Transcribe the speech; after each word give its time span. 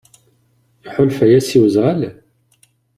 Iḥulfa-yas 0.87 1.49
i 1.55 1.57
wezɣal? 1.61 2.01